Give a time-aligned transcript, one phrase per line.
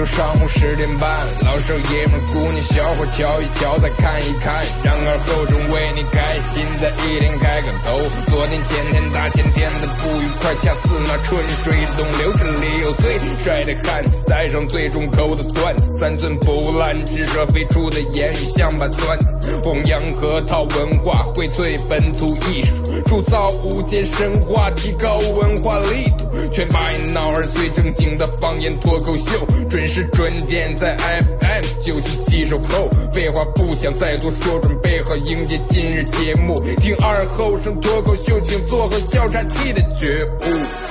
[0.00, 1.10] 每周上午十点半，
[1.44, 8.00] 老少爷们姑娘小伙瞧一瞧再看一看，然而后中为你开心的一天开个头。
[8.28, 28.26] 昨天前天大前天的不愉快，恰似那春水东流，这里有最帅的汉子，带上最重口的段子，三寸不烂之舌飞出的言语像把钻子，弘扬核桃文化，荟萃本土艺术，铸造无间神话，提高文化力度，全把一闹儿最正经的。
[28.40, 36.62] 方言脱口秀准是准点在 FM 九七七收口，废话不想再多说，准备好迎接今日节目。
[36.76, 40.89] 听二后生脱口秀，请做好笑岔气的觉悟。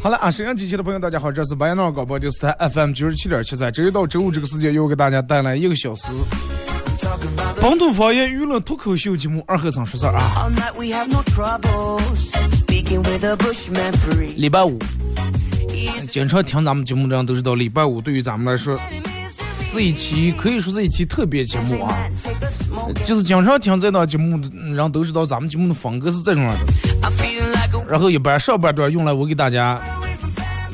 [0.00, 6.06] 好了啊，沈阳机器的朋友，大家好，这是白闹广播电视台 FM 九十七点七，在周一到周五这个时间，又给大家带来一个小时
[7.60, 10.48] 本土方言娱乐脱口秀节目《二和尚说事儿》啊。
[14.36, 14.78] 礼拜五，
[16.08, 18.78] 经常听咱们节目的人都知道，礼拜五对于咱们来说
[19.72, 21.98] 是一期可以说是一期特别节目啊。
[23.02, 26.72] 就是经常听这档节目的人都知道，咱们节目的风格是这种样的。
[27.88, 29.80] 然后一般上半段用来我给大家。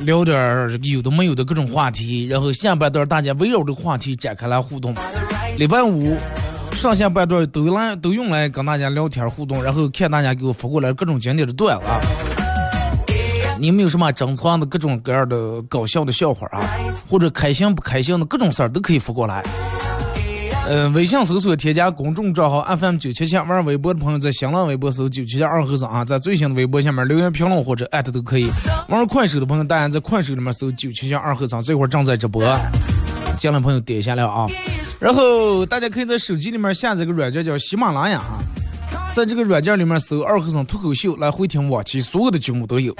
[0.00, 4.94] 聊点儿有的没有的各种话题，然后下半段大家围绕这个话题展开来互动。
[5.56, 6.14] 礼拜五
[6.72, 12.00] 上下半段都来都用来跟大家聊天互动，然后看大家给我发过来各种经典的段子啊。
[13.58, 16.60] 你们有什么珍藏的各种各样的搞笑的笑话啊，
[17.08, 19.42] 或者开心不开心的各种事儿都可以发过来。
[20.66, 28.48] 呃，微信搜索添加公众账号 FM 九七七，玩微博的朋友在新浪微博搜九七七二和尚啊，在最新的微博下面留言评论或者艾特都可以。
[28.88, 32.42] 玩快手的朋友，大家在快手里面搜九七七二和尚，这会儿正在直播，
[33.38, 34.46] 进来朋友点一下了啊。
[34.98, 38.40] 然后大家可以在手机里面下载个软件叫喜马拉雅啊，
[39.14, 42.92] 在这个软件里面搜二和尚脱口秀来回听往期所有的节目都有。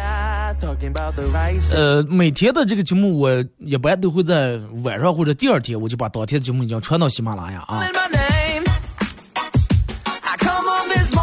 [1.73, 7.83] 呃，每天的这个节目，我一般都会在晚上或者第二天，我就把当天的节目已经传到喜马拉雅啊。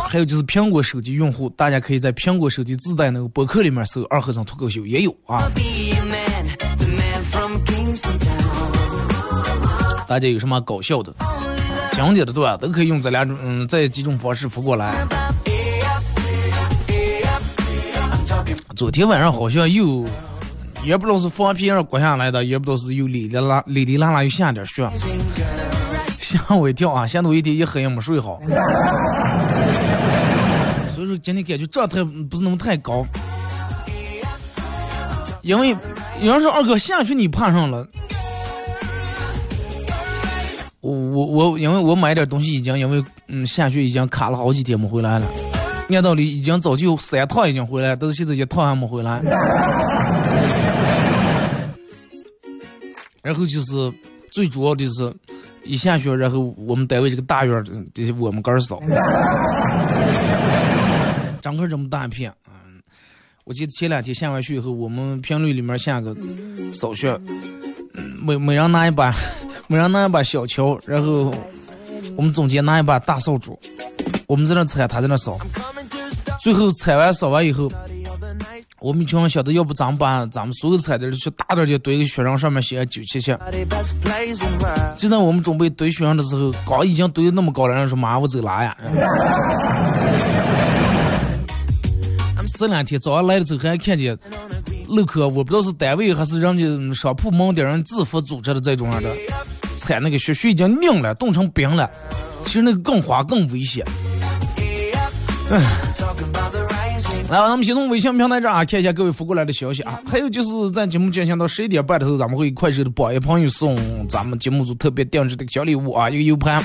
[0.10, 5.50] 还有就是苹果手机用户，大家可以在苹果手机自带那个博客里面搜“二和尚脱口秀”也有啊。
[10.06, 11.16] 大家有什么搞笑的、
[11.92, 15.06] 经典的段都可以用这两种嗯这几种方式发过来。
[18.76, 20.06] 昨天晚上好像又，
[20.84, 24.90] 也不知道是放屁让刮下来的，也不知道是又哩哩啦哩哩啦啦又下点雪，
[26.20, 27.06] 吓我一跳啊！
[27.06, 28.42] 吓得我一天一黑也没睡好。
[30.96, 33.06] 所以说今天感觉状态不是那么太高，
[35.42, 35.76] 因为
[36.22, 37.86] 要是二哥下去你怕上了，
[40.82, 45.28] 我我我因为我买点东西已经因为嗯下雪已经卡了好几天没回来了。
[45.90, 49.22] 按道理已经早就三趟已经回来了，但是现在一趟还没回来。
[53.22, 53.94] 然后就是
[54.32, 55.14] 最主要的是，
[55.66, 57.62] 一下雪，然后我们单位这个大院
[57.94, 58.82] 这些我们杆儿扫，
[61.42, 62.34] 整个这么大一片。
[62.48, 62.82] 嗯，
[63.44, 66.16] 我记得前两天下完雪以后，我们评论里面下个
[66.74, 67.20] 扫雪，
[68.24, 69.14] 每每人拿一把，
[69.72, 71.34] 每人拿一把小锹，然后
[72.18, 73.58] 我们中间拿一把大扫帚，
[74.28, 75.38] 我们在那踩，他在那扫。
[76.42, 77.72] 最后踩完扫完以后，
[78.82, 83.34] 我们群上想的，要不咱们把咱们所有踩的去大点就堆个雪人上面写个九七七。
[84.98, 88.76] 就在我们准备堆雪人的时候，刚已经堆那么高了，人说妈我走拉呀。
[92.56, 94.20] 这两天早上来的时候还看见
[94.90, 99.10] 路口，我不知道是单位还是人家商铺门店人自发组织的这种样的，
[99.82, 101.90] 踩那个雪，雪已经凝了，冻成冰了。
[102.46, 103.84] 其实那个更滑更危险。
[107.30, 110.00] 来，咱们先从微信平台这啊看一下各位发过来的消息啊。
[110.06, 113.76] 还有就是在节目进行到十一点半的时候，咱们会快手的榜一朋友送
[114.08, 116.64] 咱们节目组特别定制的小礼物啊，一个 U 盘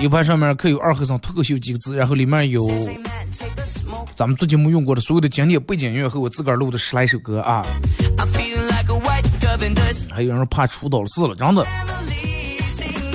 [0.00, 2.68] ，，U 盘上面刻有“二和尚脱口秀”几个字，然后里面有
[4.14, 7.64] 咱们做节目用过的所有的经典背景音乐和我自个儿录的十来首歌啊。
[10.10, 11.66] 还有人怕出倒事了，真的。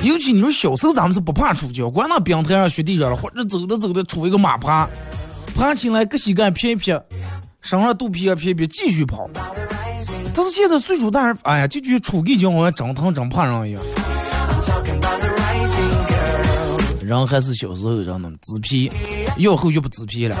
[0.02, 4.88] 尤其你说小时候咱们是不怕出脚，管那冰台上、雪地上了，或者走着走着出一个马爬，
[5.54, 7.02] 爬起来搁膝盖撇一撇，
[7.60, 9.28] 身上肚皮也撇一撇，继续跑。
[10.34, 13.82] 但是现在岁数大，哎呀，就觉出个脚好像真疼真怕人一样。
[17.02, 18.92] 人还是小时候真的自皮，
[19.38, 20.36] 要后就不自皮了。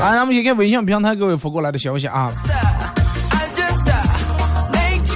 [0.00, 2.32] 啊，咱们先看微信平台各位发过来的消息啊。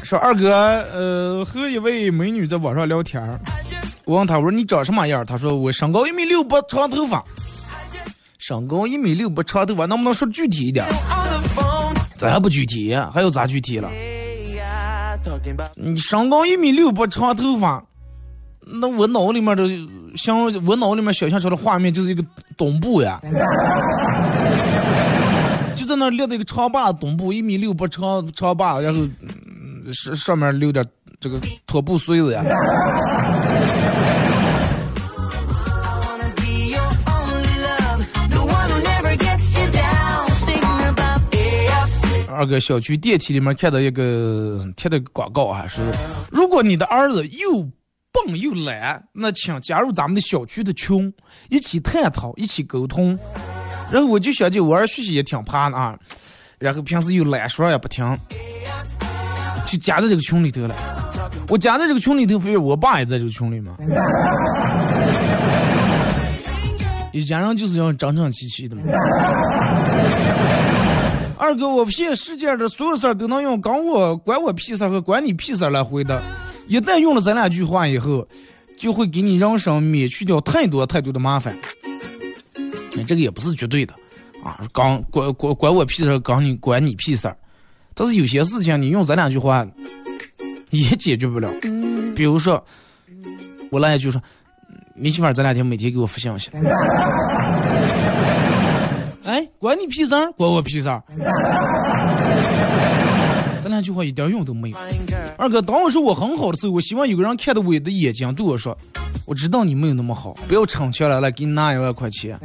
[0.04, 0.50] 说二哥，
[0.92, 3.40] 呃，和一位美女在网上聊天儿
[4.04, 5.24] 我问他，我说你长什么样？
[5.24, 7.24] 他说我身高一米六八，长头发。
[8.38, 10.86] 身高一米六八，长头发，能不能说具体一点？
[12.18, 13.90] 这还不具体，还有咋具体了？
[15.74, 17.82] 你身高一米六八，长头发，
[18.60, 19.66] 那我脑里面的
[20.16, 22.22] 想，我脑里面想象出的画面就是一个
[22.58, 23.18] 东部呀，
[25.74, 29.00] 就在那立着一个长把东部一米六八长长把，然后。
[29.92, 30.84] 上上面留点
[31.20, 32.42] 这个拖布穗子呀。
[42.36, 45.80] 二哥，小区电梯里面看到一个贴的广告啊，是
[46.32, 47.62] 如果你的儿子又
[48.12, 51.14] 笨又懒，那请加入咱们的小区的群，
[51.48, 53.16] 一起探讨，一起沟通。
[53.90, 55.96] 然后我就想起我儿学习也挺怕的啊，
[56.58, 58.04] 然后平时又懒，说也不听。
[59.74, 60.74] 就加在这个群里头了，
[61.48, 63.76] 我加在这个群里头，非我爸也在这个群里嘛。
[67.12, 68.82] 一家人就是要整整齐齐的嘛。
[71.36, 76.22] 二哥，我现世界的所有事儿都能用“管我关我屁事儿”和“关你屁事儿”来回答。
[76.68, 78.24] 一旦用了咱俩句话以后，
[78.78, 81.56] 就会给你人生免去掉太多太多的麻烦。
[82.92, 83.92] 这个也不是绝对的
[84.44, 87.36] 啊，关关关关我屁事儿，管你关你屁事儿。
[87.94, 89.66] 但是有些事情你用这两句话
[90.70, 91.48] 也解决不了，
[92.14, 92.62] 比如说
[93.70, 94.20] 我来就说，
[94.96, 96.50] 你媳妇儿这两天每天给我发信息，
[99.24, 101.02] 哎，管你屁事儿，关我屁事儿，
[103.62, 104.76] 这两句话一点用都没有。
[105.38, 108.76] 二哥，当我说我很好的时候，我希望有个人看到我的眼睛对我说，
[109.26, 112.38] 我知道你没有那么好，不要逞强了，来给你拿一万块钱。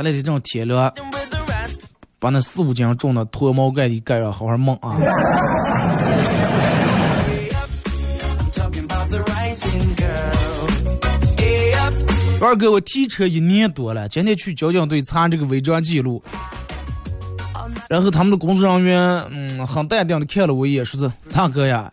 [0.00, 0.90] 咱俩这种天凉，
[2.18, 4.96] 把那四五斤重的脱毛盖的盖上，好好蒙啊！
[12.40, 16.22] 二哥，我提车一年多了，今天去交警队查这个违章记录，
[17.90, 21.92] 然后他们的工作人员嗯很淡定的看了我一眼，说是大哥呀，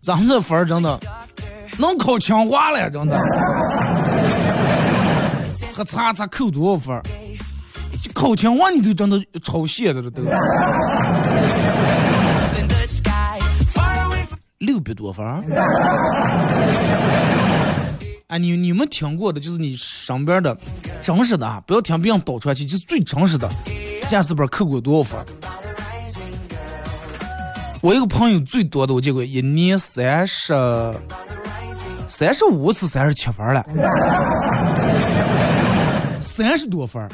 [0.00, 0.98] 咱们这分儿真的
[1.78, 3.16] 能考清华了，真的。
[5.80, 7.02] 还查查扣多少分儿？
[8.12, 10.22] 考清华你都真的抄写的了都。
[14.58, 15.42] 六百多分儿？
[18.26, 20.54] 哎，你你们听过的，就是你身边的
[21.02, 23.50] 真实的啊，不要听别人倒出去，就是最真实的。
[24.06, 25.18] 驾驶本扣过多少分？
[27.80, 30.52] 我一个朋友最多的我见过一年三十
[32.06, 33.64] 三十五次三十七分了。
[36.20, 37.08] 三十多分儿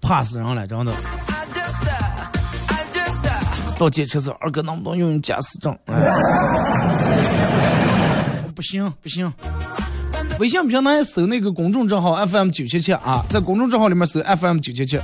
[0.00, 0.92] 怕死人了，真的。
[3.78, 5.76] 到检测时，二哥能不能用用驾驶证？
[8.54, 9.32] 不行不行。
[10.38, 15.00] 微信平台搜那个公众账号 FM 九七七啊，在公众账号里面搜 FM 九七七，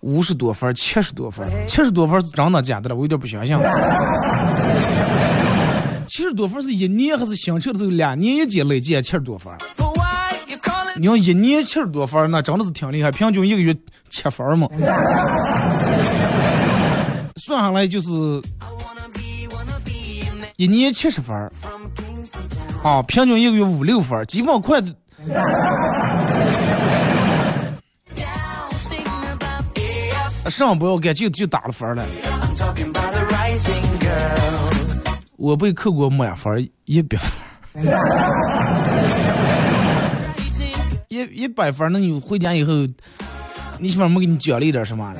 [0.00, 2.94] 五十多分七十多分七十多分是真的假的了？
[2.94, 3.56] 我有点不相信。
[6.08, 9.52] 七十多分是一年还是新车的时候两年一检累计七十多分？
[10.96, 13.10] 你要一年七十多分，那真的是挺厉害。
[13.10, 13.76] 平均一个月
[14.10, 14.68] 七分嘛，
[17.36, 18.08] 算下来就是
[20.56, 21.36] 一年七十分
[22.82, 24.80] 啊，平均一个月五六分，基本快。
[30.50, 32.06] 上不要干，就就打了分了。
[35.36, 37.84] 我被扣过满分一百分。
[41.14, 42.72] 一一百分，那你回家以后，
[43.78, 45.14] 你媳妇没给你奖励点什么？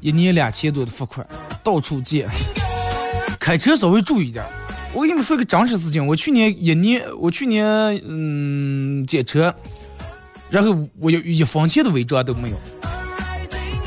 [0.00, 1.24] 一年两千多的罚款，
[1.62, 2.28] 到处借。
[3.38, 4.44] 开车稍微注意点。
[4.92, 7.62] 我跟你们说个真实事情，我去年一年，我去年
[8.04, 9.54] 嗯借车，
[10.50, 12.56] 然后我有一分钱的违章都没有。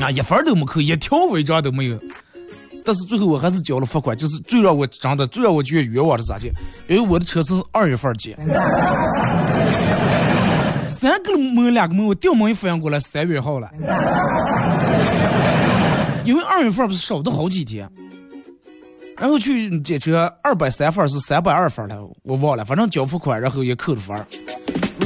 [0.00, 2.00] 啊，一分都没扣，一条违章都没有。
[2.84, 6.48] 但是最后我还是交了罚款，就是最让我真的最让我觉得冤枉的咋的？
[6.86, 8.36] 因为我的车是二月份检，
[10.86, 13.70] 三个门两个门，我掉门一反应过来三月号了。
[16.24, 17.88] 因为二月份不是少的好几天，
[19.18, 24.16] 然后去检车二百三分是三百二分了，我忘了，反正交付款，然后也扣了分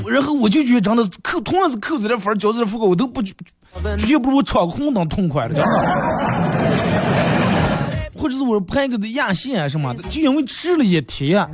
[0.06, 3.34] 然后我就觉得真的扣同样是扣这点分交这点罚款，我都不绝
[4.06, 7.27] 对不如我闯个红灯痛快了，真的。
[8.28, 11.48] 或者是我拍个的压线啊什么的，就因为吃了一天，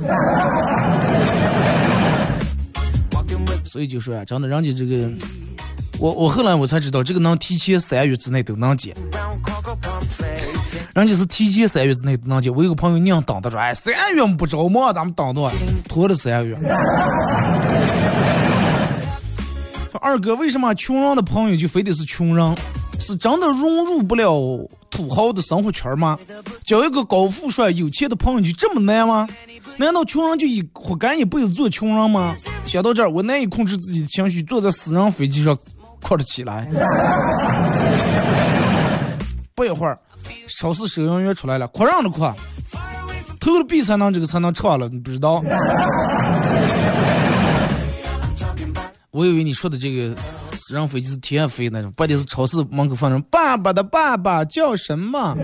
[3.63, 5.09] 所以就说啊，真的，人家这个，
[5.97, 8.93] 我我后来我才知道，这个能提前三月之内都能结，
[10.93, 12.49] 人家是提前三月之内都能结。
[12.49, 15.49] 我有个朋友硬等，他说，哎，三月不着嘛，咱们等到，
[15.87, 16.57] 拖了三月。
[19.91, 22.53] 说二哥，为什么穷人的朋友就非得是穷人？
[22.99, 24.69] 是真的融入不了？
[24.95, 26.17] 土豪的生活圈吗？
[26.63, 29.27] 交一个高富帅、有钱的朋友就这么难吗？
[29.77, 32.33] 难道穷人就一活干一辈子做穷人吗？
[32.65, 35.57] 想到这儿，我难以控制自己的情绪，坐在私人飞机上
[36.01, 36.65] 哭了起来。
[39.53, 39.99] 不一会儿，
[40.57, 42.21] 超市收银员出来了，哭上了哭，
[43.39, 45.43] 投了币才能这个才能唱了，你不知道？
[49.11, 50.15] 我以为你说的这个
[50.55, 55.35] 私人飞机是天飞那种，不得是超市门口放那种爸爸的爸爸叫什么？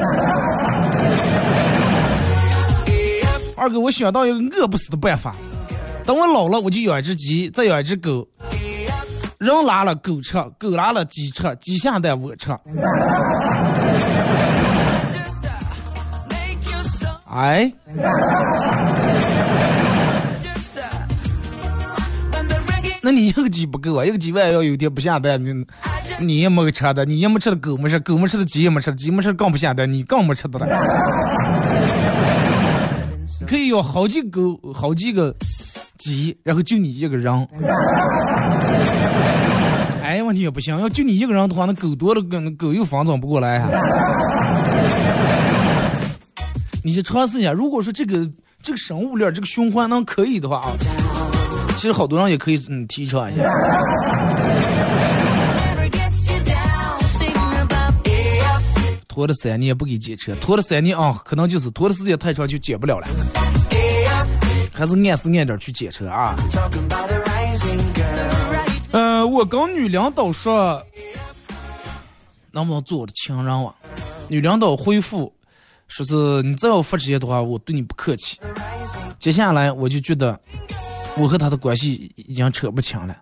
[3.56, 5.36] 二哥，我想到一个饿不死的办法，
[6.06, 8.28] 等我老了，我就养一只鸡，再养一只狗，
[9.38, 12.52] 人拉了狗吃，狗拉了鸡吃，鸡下蛋我吃。
[17.30, 17.72] 哎。
[23.04, 25.66] 那你一个鸡不够啊，一个鸡万一要有天不下蛋，你
[26.20, 30.68] 你也没吃的，你也没吃的狗没吃，狗没吃的鸡也没吃，鸡没吃更不下蛋，你更没吃的了。
[33.48, 34.42] 可以有好几个
[34.72, 35.36] 好几个
[35.98, 37.48] 鸡，然后就你一个人。
[40.04, 43.66] 哎，问题也不行，要就你一个人的话，那狗多了，跟狗又防长不过来。
[46.84, 48.30] 你去尝试一下，如果说这个
[48.62, 50.74] 这个生物链这个循环能可以的话啊。
[51.82, 53.44] 其实好多人也可以嗯提倡一下。
[59.08, 63.08] 拖了三年不给检车，拖了三年啊，可能就是拖的时间太长就检不了了。
[64.72, 66.36] 还是按时按点去检车啊。
[68.92, 70.80] 呃，我跟女领导说，
[72.52, 73.74] 能不能做我的情人啊？
[74.28, 75.34] 女领导回复
[75.88, 78.40] 说是你再要发这些的话，我对你不客气。
[79.18, 80.40] 接下来我就觉得。
[81.18, 83.16] 我和他的关系已经扯不清了。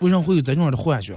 [0.00, 1.14] 为什么会有这种的幻觉？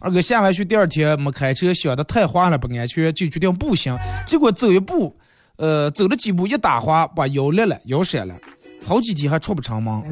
[0.00, 3.96] 二哥下完学第二天没开车，想的太滑了不安全，就决定步行。
[4.26, 5.16] 结果走一步，
[5.56, 8.34] 呃，走了几步一打滑，把腰裂了，腰闪了，
[8.86, 10.02] 好几天还出不成门。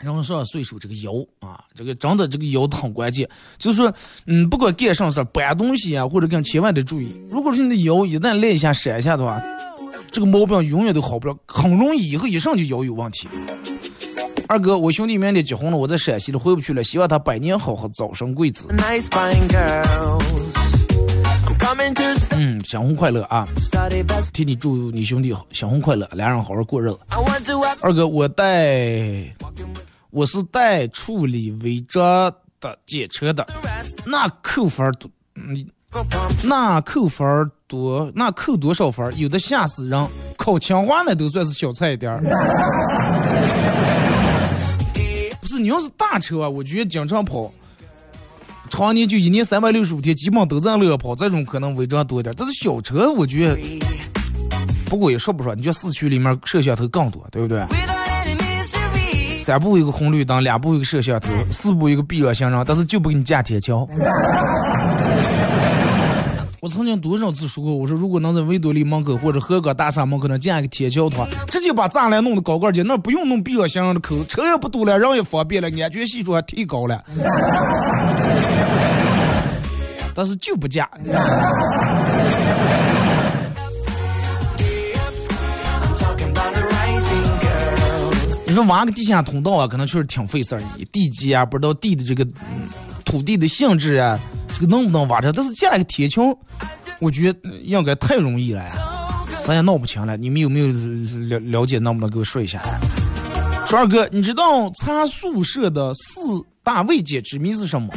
[0.00, 3.28] 人上岁数，这个腰啊，这个真的这个腰很关键。
[3.58, 3.92] 就是说，
[4.26, 7.14] 嗯，不管干啥事搬东西啊，或者干，千万得注意。
[7.30, 9.42] 如果说你的腰一旦累一下、闪一下的话，
[10.10, 13.28] 这个毛病永远都好不了，很容易以后一上就腰有问题。
[14.48, 18.68] 二哥，我兄弟明天结婚了，我在陕西了，回不去了，希望他百年好合，早生贵子。
[22.30, 23.46] 嗯，相婚快乐啊！
[24.32, 26.98] 替你祝你兄弟相婚快乐，俩人好好过日子。
[27.80, 29.36] 二哥，我带。
[30.10, 32.02] 我是带处理违章
[32.60, 33.46] 的检车的，
[34.04, 35.64] 那扣分多，嗯，
[36.42, 39.16] 那扣分多，那扣多少分？
[39.16, 42.20] 有的吓死人，考清华那都算是小菜一碟儿。
[45.40, 47.52] 不是你要是大车啊，我觉得经常跑，
[48.68, 52.34] 常年就一年三百六十五天，基本都在路上跑，这种可能违章多一点。
[52.36, 53.60] 但是小车，我觉得，
[54.86, 57.64] 不过也说不说，你觉得市区里面摄像头更多，对不对？
[59.42, 63.88] 三步一个红绿灯，两步一个摄像头，四步一个避让行人，但是就不给你架铁桥。
[66.60, 77.02] 我曾经多少次说过，我说如果能在维多利门口或者河港大厦门口能建一个铁桥的话，直接把栅栏弄得高高的，那不用弄避让行人的口，车也不堵了，人也方便了，安全系数还提高了。
[80.14, 80.86] 但是就不架。
[88.50, 90.62] 你说挖个地下通道啊，可能确实挺费事儿。
[90.90, 92.26] 地基啊，不知道地的这个
[93.04, 94.18] 土地的性质啊，
[94.52, 95.32] 这个能不能挖着？
[95.32, 96.36] 但是建了个铁桥，
[96.98, 98.70] 我觉得应该太容易了呀，
[99.44, 100.16] 咱也闹不清了。
[100.16, 101.78] 你们有没有了了解？
[101.78, 102.60] 能不能给我说一下？
[103.68, 106.20] 说二哥，你知道查宿舍的四
[106.64, 107.88] 大未解之谜是什么？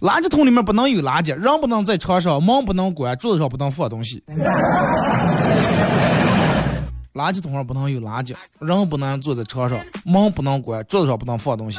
[0.00, 4.24] 垃圾桶里面不能有垃圾，人不能在床上，门不能关，桌子上不能放东西。
[7.14, 11.78] 垃圾桶上不能有垃圾，人不能坐在车上，门不能关，桌子上不能放东西。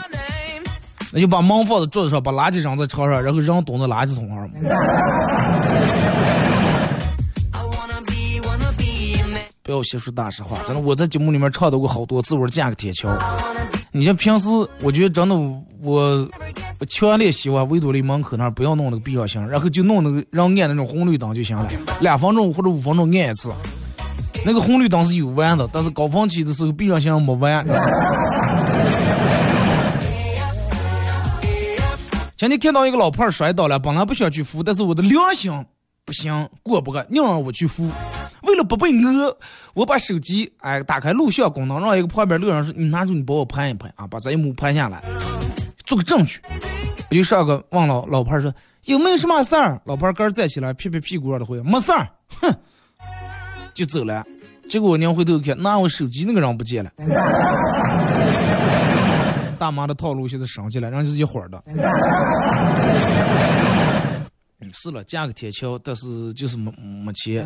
[1.11, 4.55] 那就把门放在桌子上，把垃圾扔在车上，然后人蹲在垃圾桶上嘛。
[9.63, 13.09] 不要瞎说大实话，真的，我在节目里面唱到过好多次，我说架个铁桥。
[13.91, 14.47] 你像平时，
[14.81, 15.35] 我觉得真的，
[15.81, 16.27] 我
[16.79, 21.69] 我强烈希望维多利门口那儿不要弄那个必要性，然后就弄那个让按那种红绿灯就行了，
[22.01, 23.49] 两分钟或者五分钟按一次。
[24.43, 27.65] 那个红绿灯是有弯的，但是高峰期的时候避让箱没弯。
[32.35, 35.51] 今天看到一个老胖摔倒了，本来不想去扶，但是我的良心
[36.03, 37.87] 不行，过不个，硬让我去扶。
[38.41, 39.37] 为了不被讹，
[39.75, 45.03] 我把手机哎打开录像功能，让一个旁边路人说：“你拿住，你帮我拍一拍啊，把这一幕拍下来，
[45.85, 46.39] 做个证据。”
[47.11, 48.51] 我就上个问老老胖说
[48.85, 52.09] ：“有没有什么事儿？”老胖刚站起来，拍拍屁股的回：“没事儿。”
[52.41, 52.51] 哼，
[53.73, 54.25] 就走了。
[54.69, 56.91] 结果我娘回头看，拿我手机那个人不见了。
[59.59, 61.63] 大妈的套路现在升级了，人家是一伙的。
[64.73, 66.71] 是了，架个铁桥，但是就是没
[67.03, 67.45] 没钱。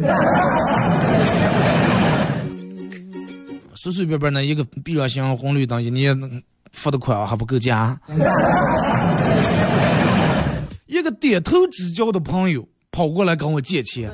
[3.73, 6.15] 随随便便的一个避让箱、红绿灯，一年
[6.71, 7.99] 付的款还不够加。
[10.85, 14.11] 一个点头之交的朋友跑过来跟我借钱，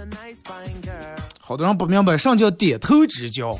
[1.41, 3.51] 好多人不明白什么叫点头之交，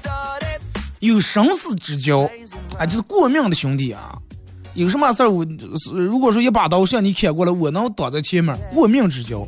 [1.00, 2.30] 有生死之交，
[2.78, 4.18] 啊，就是过命的兄弟啊。
[4.74, 5.46] 有什么事儿，我
[5.92, 9.46] 如果说一把刀向你砍过来，我能挡在前面，过命之交。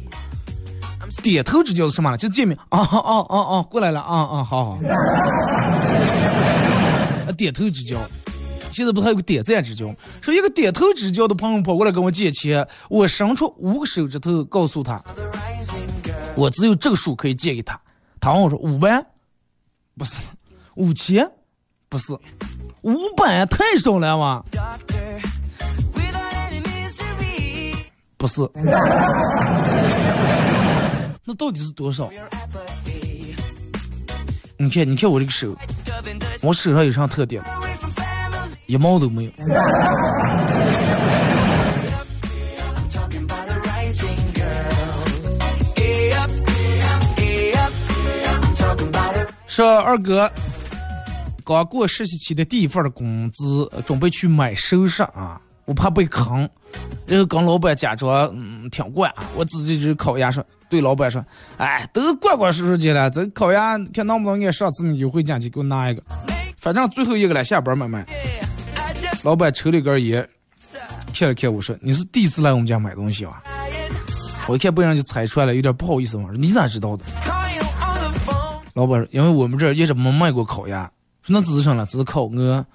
[1.21, 2.17] 点头之交是什么？
[2.17, 2.97] 就见面啊啊
[3.29, 3.61] 啊啊！
[3.69, 4.79] 过来了啊啊，好好。
[7.37, 7.97] 点头之交，
[8.71, 9.85] 现在不还有个点赞之交？
[10.21, 15.01] 说一个点头之交的朋友跑过来跟我借钱，我伸出五个手指头告诉他，
[16.35, 17.79] 我只有这个数可以借给他。
[18.23, 19.05] 他问我说五万？
[19.97, 20.21] 不是，
[20.75, 21.29] 五千？
[21.89, 22.17] 不是，
[22.83, 24.41] 五百太少了哇。
[28.15, 28.49] 不是，
[31.25, 32.09] 那到底是多少？
[34.57, 35.53] 你看，你看我这个手，
[36.41, 37.43] 我手上有啥特点？
[38.67, 39.31] 一毛都没有。
[49.53, 50.27] 说二哥，
[51.45, 55.39] 刚过实习期的第一份工资，准备去买首饰啊。
[55.65, 56.49] 我怕被坑，
[57.05, 61.23] 然后跟老板假装嗯挺惯，我自己就烤鸭说，对老板说，
[61.57, 66.01] 哎，都怪怪叔叔去了，这烤鸭看能不能按上次的优惠价去给我拿一个，
[66.57, 68.03] 反正最后一个了，下班买卖。
[69.21, 70.27] 老板抽了根烟，
[71.13, 73.43] 看了看我说，你是第一次来我们家买东西吧？
[74.47, 77.05] 我一看被人就猜出来了，有点不好意思嘛，你咋知道的？
[78.73, 80.89] 老板说，因为我们这儿一直没卖过烤鸭，
[81.21, 82.65] 说那只是什了，只是烤鹅。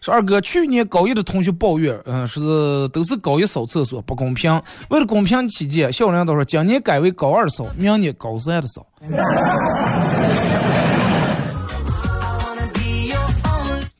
[0.00, 2.40] 说二哥，去年高一的同学抱怨，嗯，是
[2.88, 4.50] 都是高一扫厕所不公平。
[4.88, 8.86] 为了公平起见，校领导说今年改为高二扫，明年高三的扫。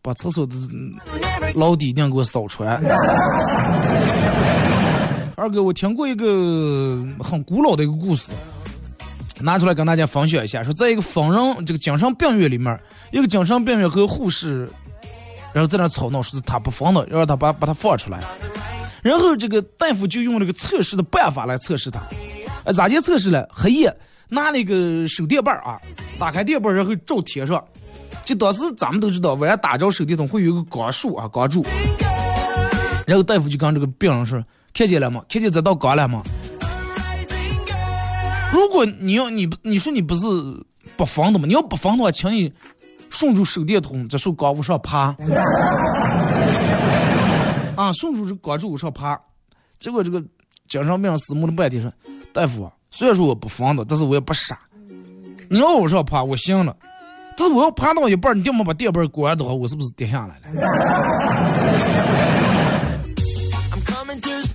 [0.03, 0.55] 把厕所的
[1.55, 2.81] 老底定给我扫出来。
[5.37, 8.33] 二哥，我听过一个很古老的一个故事，
[9.41, 10.63] 拿出来跟大家分享一下。
[10.63, 12.79] 说在一个疯人这个精神病院里面，
[13.11, 14.71] 一个精神病院和护士。
[15.53, 18.21] 然后在那吵闹，说是他不疯的，要让他把把他放出来。
[19.03, 22.01] 然后这个大夫就用这个测试的办法来测试他。
[22.65, 23.49] 呃，咋就测试了？
[23.51, 23.93] 黑夜
[24.29, 25.81] 拿那个手电棒啊，
[26.19, 27.65] 打开电棒然后照天上。
[28.31, 31.67] 就当时咱们都知道，晚上打着手电筒会有一个光束啊，光柱。
[33.05, 34.41] 然后大夫就跟这个病人说
[34.73, 35.25] ：“看见了吗？
[35.29, 36.23] 看见这道光了吗？
[38.53, 40.29] 如果你要你你说你不是
[40.97, 41.45] 不防的吗？
[41.45, 42.53] 你要不防的话，请你。”
[43.11, 45.13] 顺着手电筒在树高往上爬，
[47.75, 49.21] 啊，顺着这光柱往上爬，
[49.81, 50.23] 结果这个
[50.69, 51.93] 精神病死木了半天说
[52.33, 54.57] ：“大夫，虽然说我不防的，但是我也不傻。
[55.49, 56.77] 你要往上爬，我行了，
[57.41, 60.61] 但是我要爬到一半，你要么把电棒关的话，我是不是跌下来了？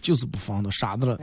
[0.03, 1.17] 就是不防的，傻子了。”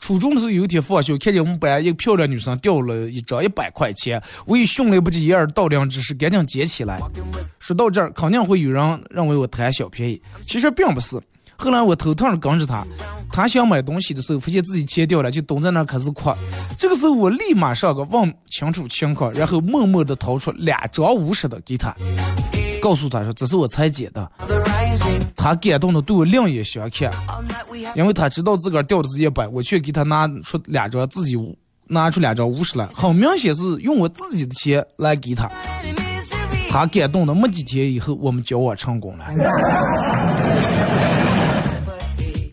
[0.00, 6.98] 初中的时候，有一天放学，看见我们班一个漂亮女生掉了一张一百块钱，我以迅雷不及掩耳盗铃之势赶紧捡起来。
[7.58, 11.20] 说到这儿，肯定会有人认为我贪小便宜，其实并不是。
[11.56, 12.84] 后来我头疼的跟着他，
[13.30, 16.32] 他想买东西的时候，发现自己钱掉了，就蹲在那儿开始哭。
[16.78, 21.94] 这个时候我立马上个问清楚情况，然后默默的掏出两张五十的给他，
[22.82, 24.30] 告诉他说这是我才捡的。
[25.36, 27.10] 他感动的对我另眼相看，
[27.94, 31.36] 因为他知道自个儿掉的是一百，我却给他拿出两张自己
[31.86, 35.50] 拿出两张五十来，很明显是用我自己的钱来给他。
[36.70, 39.26] 他感动的没几天以后，我们交往成功了。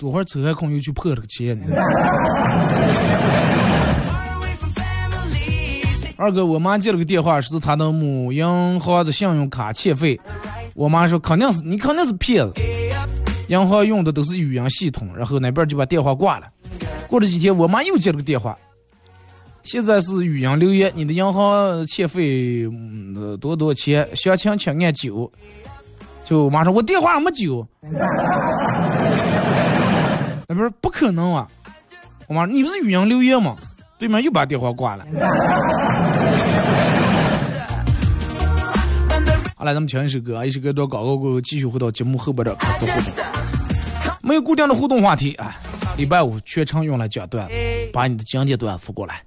[0.02, 1.68] 多会儿扯开空又去破了个钱呢。
[6.18, 8.44] 二哥，我妈接了个电话，说是她的母银
[8.80, 10.20] 行的信用卡欠费。
[10.74, 12.54] 我妈说肯定是你肯定是骗子，
[13.48, 16.48] 银行用的都是语音系统，然后那边就把电话挂了。
[17.08, 18.58] 过了几天，我妈又接了个电话。
[19.62, 22.68] 现在是语音留言，你的银行欠费
[23.40, 24.10] 多多钱？
[24.16, 25.32] 详情请按九。
[26.24, 27.68] 就我妈说，我电话没九。
[30.52, 31.48] 那不是不可能啊！
[32.28, 33.56] 我妈，你不是语音留言吗？
[33.98, 35.06] 对面又把电话挂了。
[39.56, 43.24] 好了，咱们听一首歌，一首歌到广告过后，继续回到节目后边的开始互动。
[44.22, 45.56] 没有固定的互动话题啊，
[45.96, 47.48] 礼拜五全程用来讲段，
[47.94, 49.24] 把你的讲解段发过来。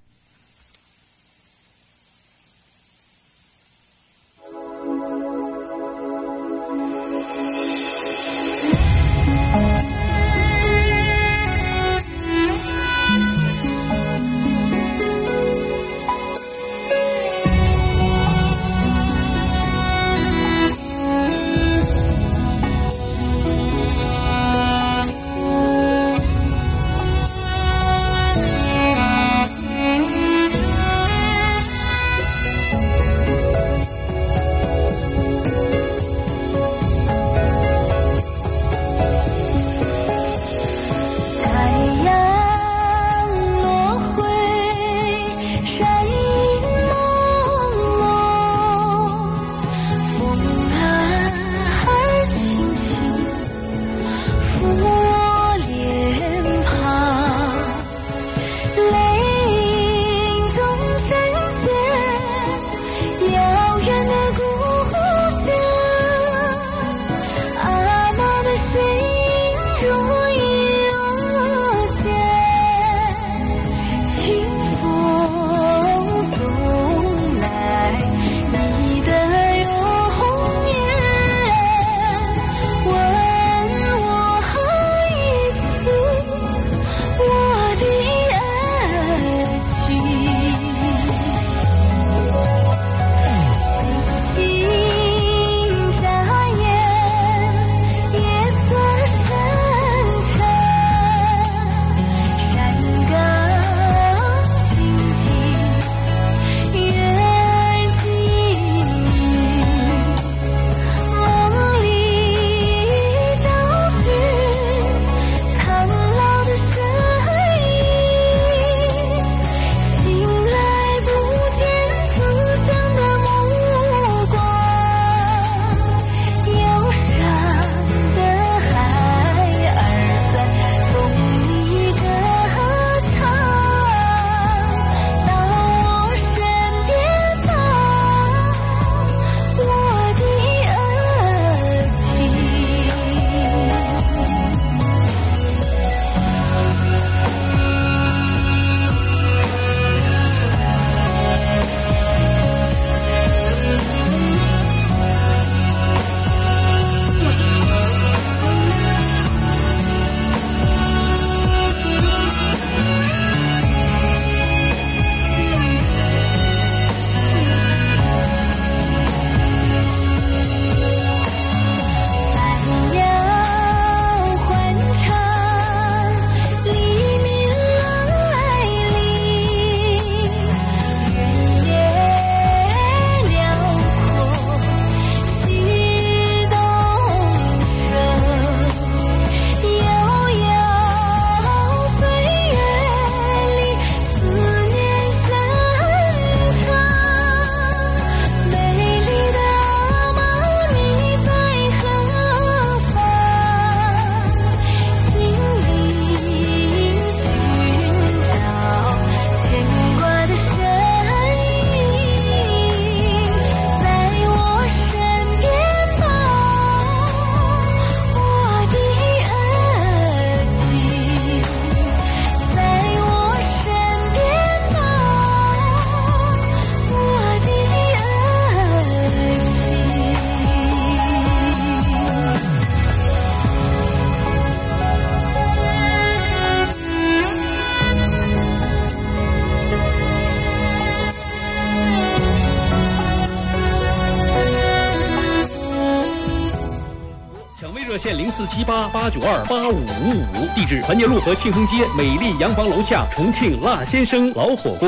[248.44, 254.86] 四七八八九二八五五五，地址团结路和庆丰街美丽洋房楼下重庆辣先生老火锅。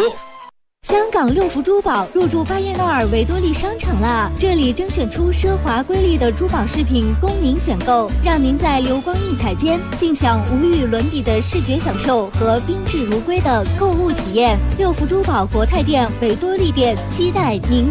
[0.86, 14.58] 香港六福珠宝入驻巴彦淖尔维多利商场了，这里甄选出奢华瑰丽的珠宝饰品供您选购，让您在流光溢彩间尽享无与伦比的视觉享受和宾至如归的购物体验。
[14.76, 17.90] 六福珠宝国泰店、维多利店期待您。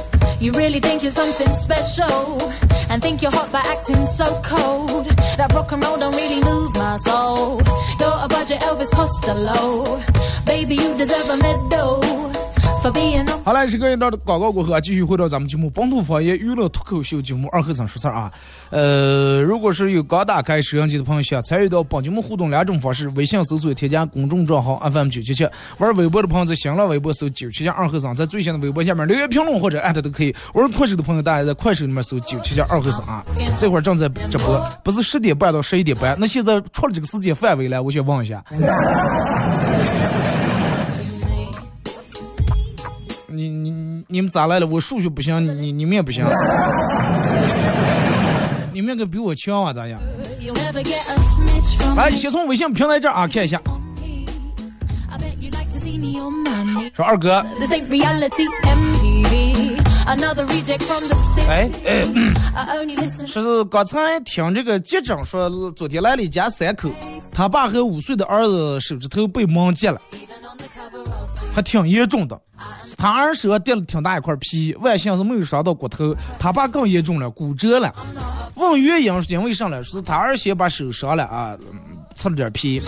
[2.91, 5.05] and think you're hot by acting so cold.
[5.37, 7.61] That rock and roll don't really lose my soul.
[7.99, 10.01] You're a budget Elvis Costello.
[10.45, 12.40] Baby, you deserve a medal.
[13.43, 18.31] 好嘞，时隔一段广告过后啊，继续回到咱们节目本土方言娱乐脱口秀节目二和尚说事儿啊。
[18.71, 25.45] 呃，如果是有刚打开摄像机的朋友，想参与到本节目互动两种方式：微信搜索添加公众账号 FM 九七七；
[25.77, 30.35] 玩微博的朋友在新浪微博搜九七七二和尚，在最新的微博下面留言评论或者艾特都可以。
[30.55, 33.23] 玩快手的朋友，大家在快手里面搜九七七二和尚啊。
[33.57, 36.17] 这会儿正在直播，不是十点半到十一点半。
[36.19, 38.43] 那现在出了这个时间范围了，我想问一下。
[43.49, 44.67] 你你你们咋来了？
[44.67, 46.23] 我数学不行，你你们也不行。
[48.71, 49.73] 你们那个比我强啊？
[49.73, 49.99] 咋样？
[51.95, 53.59] 来，先从微信平台这儿啊看一下。
[56.93, 57.43] 说二哥。
[61.47, 62.05] 哎哎，
[63.27, 66.89] 是刚才听这个记者说，昨天来了一家三口，
[67.31, 69.99] 他爸和五岁的儿子手指头被盲截了，
[71.53, 72.39] 还挺严重的。
[72.97, 76.15] 他二舌掉了挺大一块皮，万幸是没有伤到骨头。
[76.37, 77.93] 他爸更严重了，骨折了。
[78.55, 79.83] 问原因是因为啥了？
[79.83, 81.57] 是他二先把手伤了啊，
[82.13, 82.79] 擦了点皮。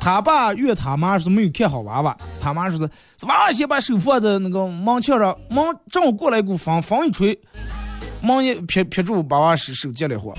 [0.00, 2.16] 他爸怨他妈是没有看好娃娃。
[2.40, 7.38] 他妈说是是娃娃先把手放在那个门墙上，门正好过来一股风，风一吹，
[8.20, 10.34] 门一撇撇住，把娃手手接了火。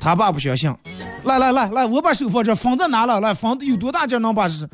[0.00, 0.74] 他爸不相信，
[1.22, 3.20] 来来来来，我把手放这，风在哪了？
[3.20, 4.68] 来，风有多大劲能把是？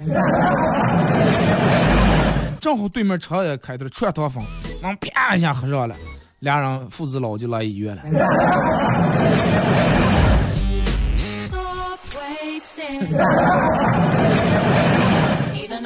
[2.61, 4.44] 正好对面车也开的串堂风，
[4.83, 5.94] 往啪一下喝上了，
[6.40, 8.03] 俩人父子老就来医院了。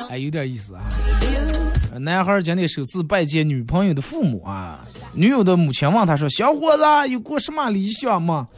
[0.08, 0.82] 哎，有点意思啊！
[1.98, 4.80] 男孩今天首次拜见女朋友的父母啊，
[5.12, 8.48] 女友的母亲问他说：“小伙子，有过什么理想吗？”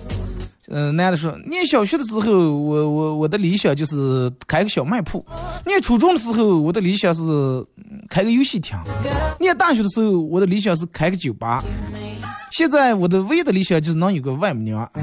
[0.68, 2.22] 嗯，男的说，念小学的时候，
[2.56, 5.18] 我我我的理想就是开个小卖铺；
[5.66, 7.22] 念初中的时候，我的理想是
[8.08, 8.78] 开个游戏厅；
[9.38, 11.62] 念大学的时候，我的理想是开个酒吧；
[12.50, 14.90] 现在我的唯一的理想就是能有个外母娘，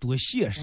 [0.00, 0.62] 多现实！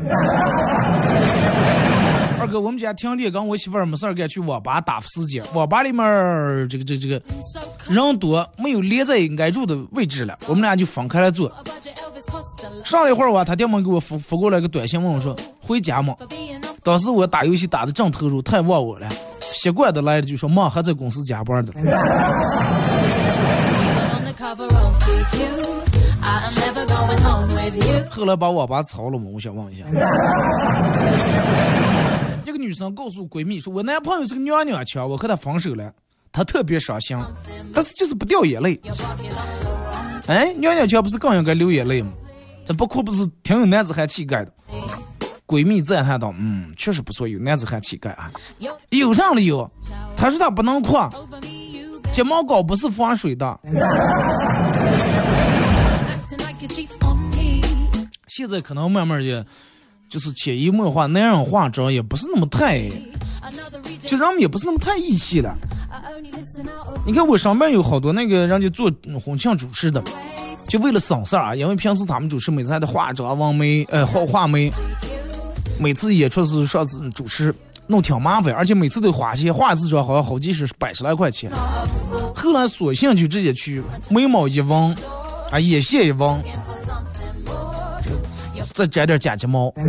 [2.43, 5.41] 二哥，我们家停电，跟我媳妇儿没事儿干去网吧打发时间。
[5.53, 7.21] 网吧里面这个这这个
[7.87, 11.49] 人多，没有连在挨住的位置了，我们俩就分开来坐。
[12.83, 16.17] 上了一会儿我，他爹妈给我发发过来个短信，问我说回家吗？
[16.83, 19.07] 当时我打游戏打的正投入，太忘我了，
[19.53, 21.71] 习惯的来了就说妈还在公司加班的。
[28.09, 29.29] 后来把网吧抄了嘛？
[29.33, 29.85] 我想问一下。
[32.45, 35.91] 这个女生告诉闺蜜说，我男朋友是个娘娘腔，我和他分手了，
[36.31, 37.17] 她特别伤心，
[37.73, 38.79] 但是就是不掉眼泪。
[40.27, 42.11] 哎，娘娘腔不是更应该流眼泪吗？
[42.65, 44.51] 这不哭不是挺有男子汉气概的？
[45.45, 48.31] 闺蜜赞叹道：“嗯，确实不错，有男子汉气概啊。
[48.89, 49.69] 有啥理由？
[50.15, 50.97] 他说他不能哭，
[52.11, 53.59] 睫毛膏不是防水的。
[58.27, 59.45] 现在可能慢慢的，
[60.13, 62.87] 就是潜移默化，男人化妆也不是那么太，
[64.05, 65.57] 就人们也不是那么太义气了。
[67.03, 68.91] 你看我上班有好多那个人家做
[69.25, 70.03] 婚庆主持的。
[70.69, 74.71] 就为了省事儿啊，因为平时他们主持每次还得化妆、纹眉、呃画画眉，
[75.79, 77.51] 每次演出是上次主持
[77.87, 81.51] 弄挺麻烦，而且每次都花钱，画一次妆好像好几十、百十来块钱。
[82.35, 84.95] 后来索性就直接去眉毛一纹，
[85.49, 86.39] 啊眼线一纹，
[88.73, 89.71] 再摘点假睫毛。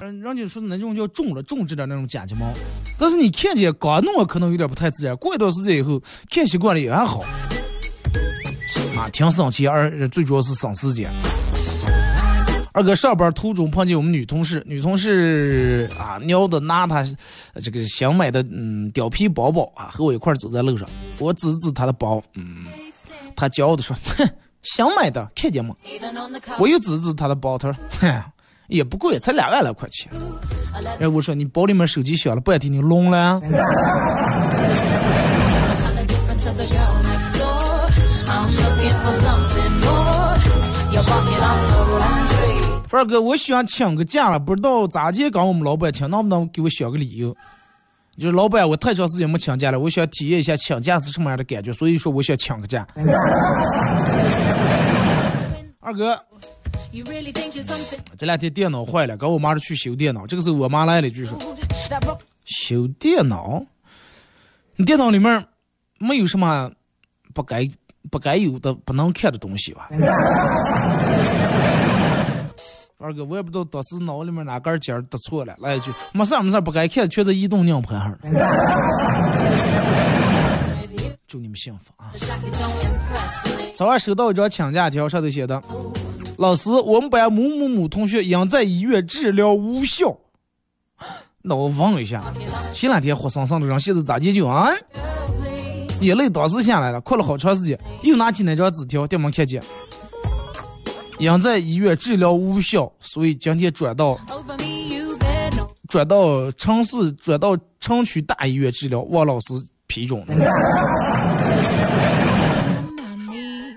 [0.00, 2.52] 嗯，人家说那种叫种了种植的那种假睫毛，
[2.98, 7.24] 但是你看见刚弄可能有点不太自然，过一段时间以后看习惯了也还好。
[8.96, 11.10] 啊，挺省钱，而最主要是省时间。
[12.72, 17.02] 二哥上班途中碰见我们女同事，女同事啊尿的拿她
[17.62, 20.86] 这个新买的嗯貂皮包包啊和我一块走在路上，
[21.18, 22.66] 我指指她的包，嗯，
[23.34, 24.28] 她骄傲的说，哼，
[24.66, 25.74] 想买的，看见吗？
[26.58, 28.22] 我又指指他的包，他说，哼，
[28.68, 30.10] 也不贵，才两万来块钱。
[30.98, 33.40] 然后我说你包里面手机响了，半天你聋了？
[42.90, 47.36] 二哥，我想请个假了，不知道咋接跟我们老板请，能不能给我想个理由？
[48.18, 52.86] 就是老板，我太长时间没请假了，我想体验一下请假是什么样的感觉，所以说我想请个假。
[55.80, 56.18] 二哥，
[58.18, 60.26] 这两天电脑坏了，跟我妈说去修电脑。
[60.26, 61.38] 这个时候我妈来了一句说
[62.44, 63.64] ：“修电脑？
[64.76, 65.44] 你电脑里面
[66.00, 66.70] 没有什么
[67.32, 67.68] 不该
[68.10, 69.88] 不该有的、不能看的东西吧？”
[72.98, 78.18] 二哥，我也不知道当时脑里面哪根筋得错了，来一句没事没事，不该看的全在移动硬盘上。
[81.28, 82.10] 祝你们幸福啊！
[83.74, 85.62] 早上收到一张请假条，上头写的：
[86.38, 90.16] 老师，我们班某某某同学因在医院治疗无效。
[91.42, 92.24] 那我问了一下，
[92.72, 94.70] 前两天活生生的人，现在咋解救啊？
[96.00, 99.62] 眼泪当时下来了，哭了好长时间，又拿起那张纸条，电门看见。
[101.18, 104.18] 因在医院治疗无效，所以今天转到
[105.88, 109.00] 转到城市，转到城区大医院治疗。
[109.02, 109.54] 王老师
[109.86, 110.22] 批准。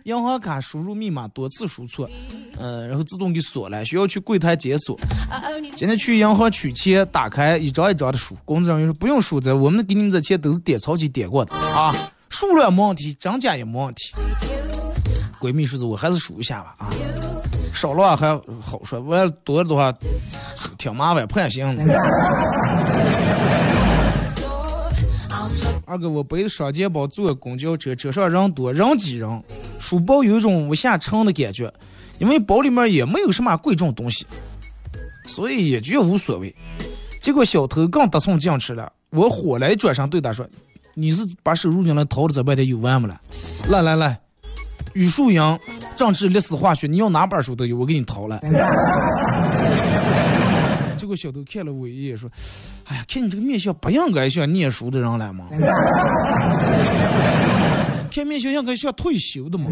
[0.05, 2.09] 银行卡输入密码多次输错，
[2.57, 4.99] 嗯，然后自动给锁了，需要去柜台解锁。
[5.75, 11.93] 今天去银行取钱，打开一张一张的数，工作人员说不用数这我们给你们的钱都是点钞机点过的啊，
[12.29, 14.11] 数量没问题，真假也没问题。
[15.39, 16.89] 闺蜜说：“是我还是数一下吧，啊，
[17.73, 19.93] 少了还好说，我要多的话
[20.77, 21.65] 挺麻烦，不行。”
[25.85, 29.43] 二哥，我背着双肩包坐公交车，车上人多人挤人，
[29.79, 31.73] 书包有一种无下沉的感觉，
[32.19, 34.27] 因为包里面也没有什么贵重东西，
[35.25, 36.55] 所以也就无所谓。
[37.21, 40.47] 结果小偷更得寸进尺了，我火来转身对他说
[40.93, 43.19] ：“你是把手入进来掏的这半天有完没了？
[43.67, 44.19] 来来来。”
[44.99, 45.59] 语数英、
[45.95, 48.37] 政治、历史、化学，你要哪本书都有，我给你掏了。
[50.97, 52.29] 结果小偷看了我一眼，说
[52.83, 55.45] ：“哎呀，看你这个面相，不应该像念书的人了吗？
[58.13, 59.67] 看面相应该像退休的吗？”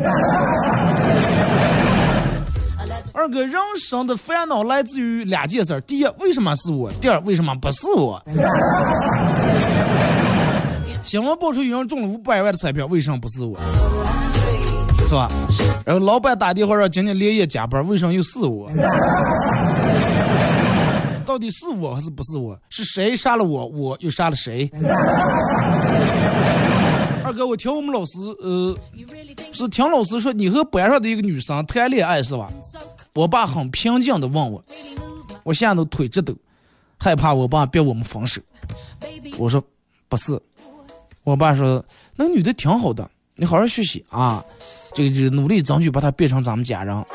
[3.13, 8.23] 二哥，人生的烦恼来自于两件事：第一，为什么是我；第二，为什么不是我？
[11.03, 13.59] 新闻爆出有人中了五百万的彩票，为什么不是我？
[15.07, 15.29] 是吧？
[15.85, 18.69] 然后老板打电话让今天连夜加班，为什么又是我？
[21.25, 22.57] 到底是我还是不是我？
[22.69, 23.65] 是谁杀了我？
[23.67, 24.69] 我又杀了谁？
[27.23, 28.77] 二哥，我听我们老师，呃，
[29.51, 32.51] 是听老师说你和班上的一个女生谈恋爱是吧？
[33.13, 34.63] 我爸很平静的问我，
[35.43, 36.33] 我现在都腿直抖，
[36.97, 38.41] 害怕我爸逼我们分手。
[39.37, 39.61] 我说
[40.07, 40.39] 不是，
[41.23, 41.83] 我爸说
[42.15, 44.43] 那女的挺好的，你好好学习啊。
[44.97, 47.05] 这个就努力争取把他变成咱们家人，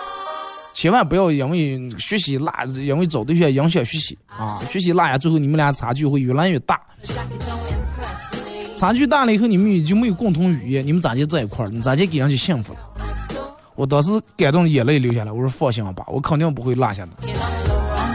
[0.72, 4.62] 千万不要因为学习落，因为找对象影响学习啊！
[4.70, 6.80] 学习落下，最后你们俩差距会越来越大。
[8.76, 11.68] 差距大了以后，你们就没有共同语言，你们咋就在一块儿？
[11.70, 12.78] 你咋就给人家幸福了？
[13.74, 17.12] 我当时感动的眼泪流下来，我说放心吧，我肯定不会落下的，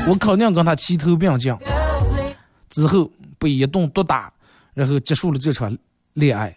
[0.07, 1.53] 我肯定跟他齐头并进。
[2.69, 4.31] 之后被一顿毒打，
[4.73, 5.77] 然后结束了这场
[6.13, 6.55] 恋爱。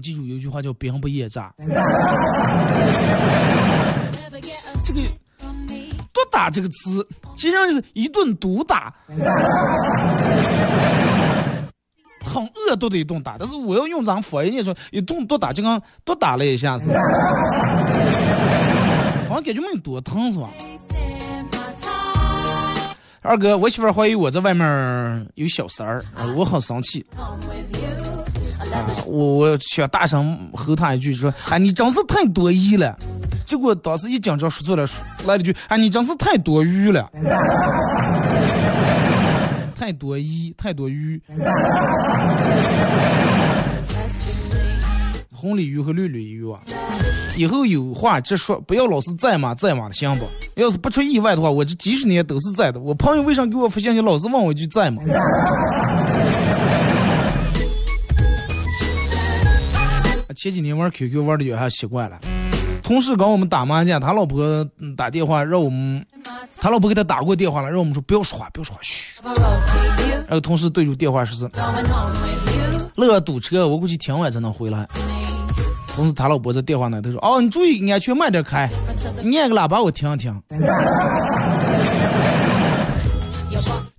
[0.00, 1.52] 记住有一句话叫“兵不厌诈”，
[4.84, 5.00] 这个
[6.12, 8.94] “毒打”这个词，实际上就是一顿毒打，
[12.24, 13.36] 很恶毒的一顿打。
[13.38, 16.92] 但是我要用咱佛言念说，一顿毒打就跟毒打了一下子，
[19.28, 20.48] 好像感觉没有多疼是吧？
[23.22, 24.66] 二哥，我媳妇怀疑我在外面
[25.34, 26.02] 有小三儿，
[26.34, 27.04] 我很生气。
[28.60, 32.96] 啊，我我想大声吼他一句说：“哎，你真是太多疑了。”
[33.46, 34.86] 结果当时一紧张说错了，
[35.26, 37.10] 来了句：“啊，你真是太多余了。”
[39.74, 41.20] 太多疑，太多余。
[45.32, 46.60] 红鲤鱼和绿鲤鱼啊，
[47.34, 50.26] 以后有话直说，不要老是在嘛在嘛的，行不？
[50.60, 52.78] 要是不出意外的话，我这几十年都是在的。
[52.78, 55.02] 我朋友为啥给我发信息，老是问我一句在吗？
[60.42, 62.18] 前几年玩 QQ 玩的有还习惯了，
[62.82, 64.66] 同事跟我们打麻将，他老婆
[64.96, 66.02] 打电话让我们，
[66.58, 69.20] 他老婆给他打过电话了，让我们说不要说话，不要说话，嘘。
[70.20, 71.50] 然后同事对住电话说是，
[72.94, 74.88] 乐堵车，我估计挺晚才能回来。
[75.88, 78.66] 同时，他老婆在电话那头说：“哦，你注意安全，慢点开，
[79.22, 80.42] 你按个喇叭，我听听。”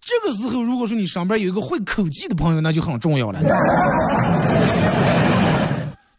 [0.02, 3.39] 这个时候，如果说你上边有一个会口技的朋友，那就很重要了。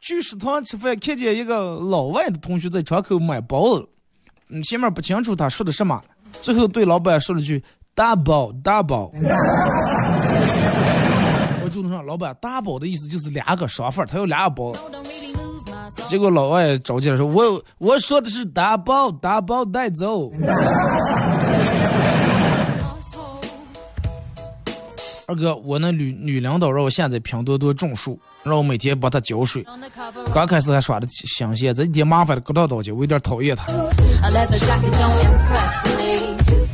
[0.03, 3.88] 去食堂吃饭，看见一个老外的同学在窗口买包子，
[4.50, 6.03] 嗯，前面不清楚他说的什么，
[6.42, 7.62] 最后对老板说了句
[7.94, 9.12] “大包大包”。
[11.62, 14.74] 我就能说，老板大包的意思就是两个双份，他要两个包。
[16.09, 20.32] 结果老外着急了，说：“我我说的是打包打包带走。
[25.28, 29.64] ”二哥，我那女女领导让我现在拼多多种树，让我每天帮他浇水。
[30.32, 33.66] 刚开始还耍的新鲜，这一天麻烦的搁到刀去，我有点讨厌他。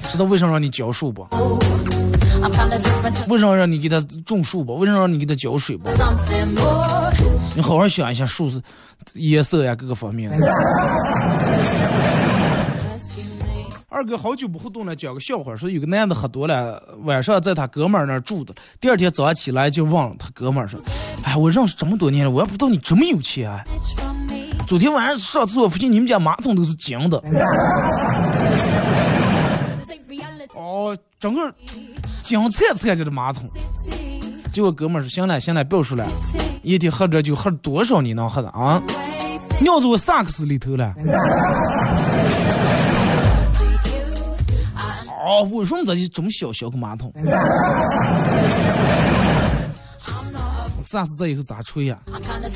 [0.09, 1.27] 知道为什么让你浇树不？
[3.29, 4.77] 为什么让你给他种树不？
[4.77, 5.91] 为什么让你给他浇水不？
[7.55, 8.63] 你好好想一下，树是
[9.15, 10.31] 颜色呀，各个方面。
[13.91, 20.15] 二哥好久不互动了，讲个笑话，说有个男的喝多了，晚上在他哥们儿那儿住的，第二天早上起来就问了。
[20.19, 20.79] 他哥们儿说
[21.25, 23.51] ：“哎，我认识这么多年了，我也不知道你这么有钱。
[24.67, 27.19] 昨天晚上上厕所，发现你们家马桶都是金的。
[30.55, 31.41] ”哦，整个
[32.21, 33.49] 金灿灿着的马桶。
[34.53, 36.07] 结果哥们儿说：“行了行了，不要说了，
[36.63, 38.83] 一天喝着酒喝多少你能喝的啊？
[39.63, 40.93] 尿在我萨克斯里头了。”
[45.29, 47.13] 哦，为什么这就这么小小个马桶？
[50.87, 51.99] 萨斯这以后咋吹呀？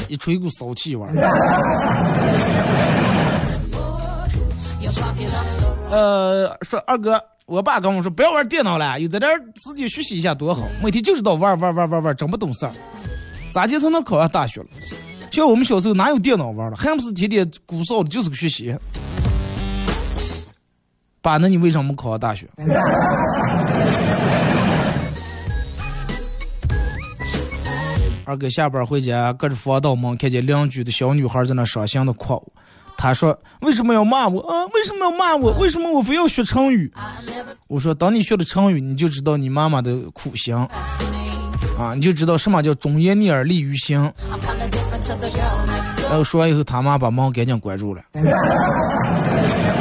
[0.08, 1.12] 一吹一股骚气味儿。
[5.90, 7.22] 呃，说二哥。
[7.44, 10.62] 我爸跟我说不要玩电脑了，有这点时间学习一下多好。
[10.82, 12.72] 每天就知道玩玩玩玩玩，真不懂事儿。
[13.50, 14.66] 咋就才能考上大学了？
[15.30, 18.74] 像我们小时候哪有电脑玩了，还不是天天鼓捣的，就是个学习。
[21.22, 22.46] 爸，那你为什么没考上大学？
[28.24, 32.42] 二哥下班回家，隔着防盗门看见邻居的小女孩在那伤心的哭。
[32.96, 34.64] 他说：“为什么要骂我啊？
[34.74, 35.52] 为什么要骂我？
[35.54, 36.92] 为什么我非要学成语？”
[37.66, 44.00] 我说：“当你学了成语，你就知道你妈妈的苦心啊，你就知道什么叫忠言逆耳利于行。”
[46.08, 48.02] 然后说完以后，他妈把门赶紧关住了。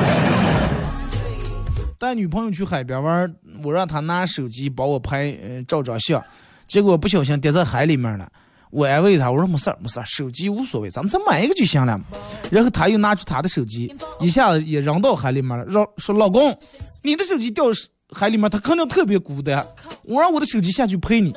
[2.01, 3.31] 带女朋友去海边玩，
[3.63, 5.37] 我让他拿手机帮我拍
[5.67, 6.19] 照张相，
[6.67, 8.27] 结果不小心跌在海里面了。
[8.71, 12.01] 我安慰他，我说没事儿没事儿，手机无所谓，咱们再买一个就行了。
[12.49, 16.57] 然后他又拿出他的手机，一下子也扔到海里面了，让说老公，
[17.03, 17.65] 你的手机掉
[18.11, 19.63] 海里面，他肯定特别孤单。
[20.01, 21.35] 我让我的手机下去陪你，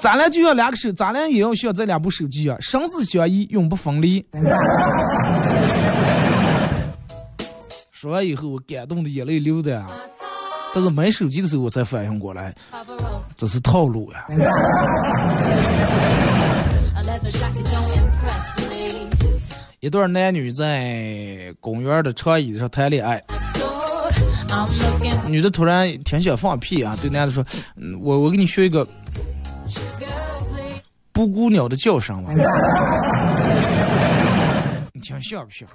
[0.00, 4.24] 咱俩就要两个手，咱俩也要需要这两部手机啊，生死相依，永不分离。
[8.02, 9.86] 说完以后，我感动的眼泪流的啊。
[10.74, 12.52] 但是买手机的时候，我才反应过来，
[13.36, 14.26] 这是套路呀！
[19.78, 23.22] 一对男女在公园的长椅上谈恋爱，
[25.28, 27.46] 女的突然挺想放屁啊，对男的说
[27.78, 28.84] ：“嗯，我我给你学一个
[31.12, 32.32] 布谷鸟的叫声吧，
[34.92, 35.68] 你听像不像？”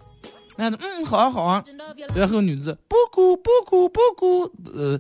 [0.58, 1.64] 男的，嗯，好啊，好啊。
[2.16, 5.00] 然后女的不咕不咕不咕，呃，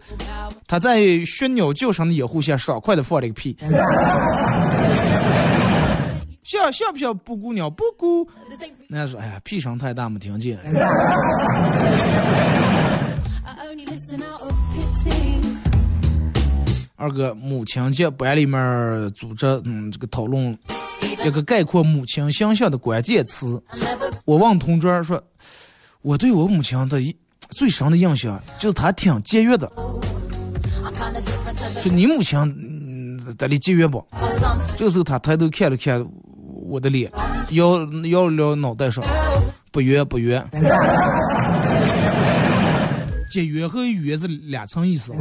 [0.68, 3.58] 他在学鸟叫声的掩护下，爽快的放了个屁。
[6.43, 7.70] 像像不像布谷鸟？
[7.70, 8.26] 布谷。
[8.88, 10.58] 男的说：“哎呀，屁声太大，没听见。”
[16.95, 20.58] 二哥，母亲节班里面组织，嗯，这个讨论
[21.25, 23.59] 一个概括母亲形象的关键词。
[24.25, 25.21] 我问同桌说。
[26.03, 27.01] 我对我母亲的
[27.49, 29.69] 最深的印象就是她挺节约的。
[31.81, 34.01] 说你母亲得里节约不？
[34.77, 36.01] 这时候他抬头看了看
[36.65, 37.11] 我的脸，
[37.51, 37.79] 摇
[38.09, 39.03] 摇了脑袋说
[39.69, 40.41] ：“不约不约。”
[43.29, 45.11] 节约和约是两层意思。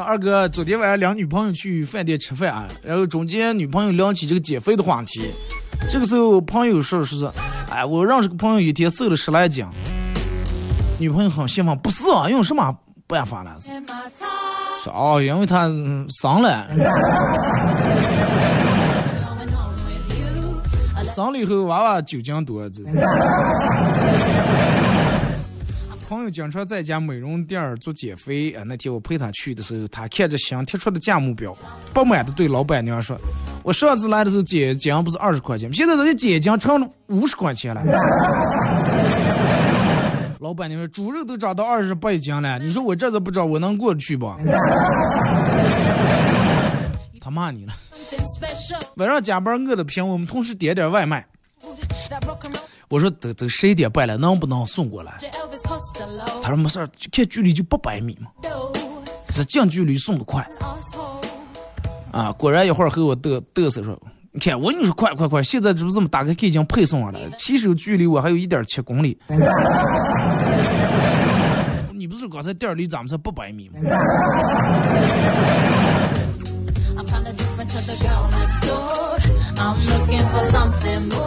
[0.00, 5.30] 二哥昨天晚上领女朋友去饭店吃饭啊，然后中间女朋友聊起这个减肥的话题，
[5.88, 7.30] 这个时候朋友说说是，
[7.70, 9.66] 哎，我认识个朋友一天瘦了十来斤。
[10.98, 12.76] 女朋友很兴奋，不是啊，用什么
[13.06, 13.56] 办法了？
[14.82, 15.68] 说哦，因为他
[16.08, 16.66] 伤了。
[21.04, 22.68] 伤了以后，娃娃酒精多。
[26.08, 28.62] 朋友经常在家美容店做减肥啊。
[28.64, 31.54] 那天我陪他去的时候，他看着新贴出的价目表，
[31.92, 33.20] 不满的对老板娘说
[33.62, 37.82] ：“我上次来的时候减减不是二十块钱，现在人家减斤成五十块钱了。
[40.40, 44.34] ”老板娘说：“猪肉都涨到二十八一斤了，你说我这次不涨，我能过得去不？”
[47.20, 47.74] 他骂你了。
[48.96, 51.26] 晚上加班饿的不行，我们同事点点外卖。
[52.88, 55.12] 我说：“都都十一点半了，能不能送过来？”
[56.42, 58.30] 他说：“没事儿，看距离就八百米嘛，
[59.34, 60.48] 这近距离送的快。”
[62.12, 63.98] 啊，果然一会儿和我嘚嘚瑟说。
[64.30, 65.42] 你看，我跟你说快快快！
[65.42, 69.18] 现在这不这么打开已经配送上了，骑手距离我还有一点七公里。
[71.92, 73.80] 你不是刚才店里咱们才八百米吗？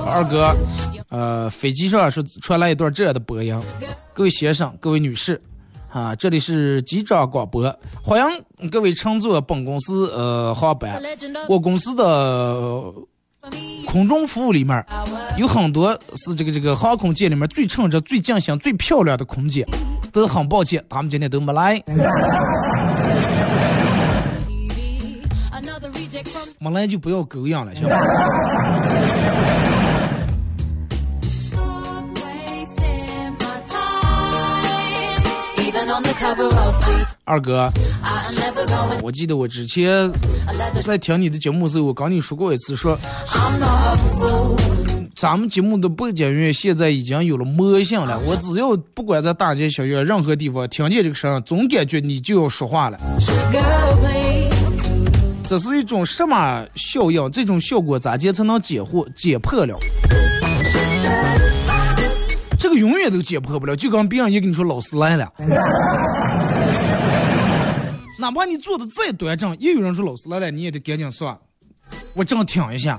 [0.06, 0.56] 二哥，
[1.10, 3.60] 呃，飞机上是传来一段这样的播音：
[4.14, 5.42] 各位先生，各位女士。
[5.90, 7.64] 啊，这里是机长广播，
[8.02, 8.22] 欢
[8.60, 11.02] 迎各位乘坐本公司呃航班。
[11.50, 12.82] 我公司的
[13.86, 14.86] 空中服务里面
[15.36, 19.68] 有很多是这个这个航空界里面最称职、最匠心、最漂亮的空姐，
[20.14, 21.84] 都很抱歉，他们今天都没来。
[26.64, 27.98] 没来就不要狗养了，行吧？
[37.26, 37.72] 二哥，
[39.02, 40.08] 我记得我之前
[40.84, 42.96] 在听你的节目时候，我跟你说过一次，说
[45.16, 48.20] 咱们节目的背景音乐现在已经有了魔性了。
[48.20, 53.00] 我只要不管在大街小巷任何地方听见这个声，总感觉你就要说话了。
[55.52, 57.30] 这是一种什么效应？
[57.30, 59.78] 这种效果咋解才能解惑解破了？
[62.58, 65.28] 这个永远都解破不了，就跟别人也跟你说老师来了，
[68.18, 71.38] 哪怕你做的再端正，也有人说老师来了，你也得赶紧算，
[72.14, 72.98] 我正听一下。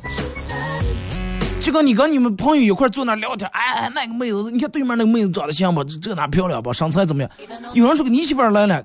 [1.58, 5.82] 就跟你跟你们朋友一块坐那聊天，哎，那个妹子，你看对面那个妹子长得像不？
[5.84, 6.70] 这这哪漂亮不？
[6.70, 7.30] 身材怎么样？
[7.72, 8.84] 有人说个你媳妇来了，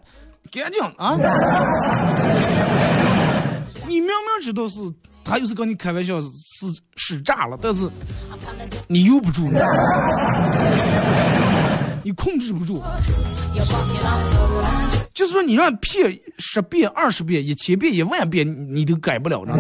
[0.54, 1.18] 赶紧啊！
[3.88, 4.80] 你明明知道是。
[5.30, 6.30] 他又是跟你开玩笑，是
[6.96, 7.86] 使诈了，但是
[8.88, 9.42] 你由不住，
[12.02, 12.82] 你控制不住。
[15.14, 19.54] 就是说，你让骗十遍、二十遍、一千遍、一万遍，你都改不了呢。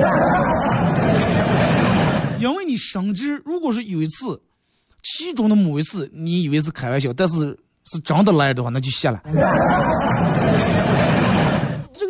[2.39, 4.41] 因为你深知，如果说有一次，
[5.03, 7.59] 其中的某一次，你以为是开玩笑，但是
[7.91, 9.21] 是真的来的话，那就下来。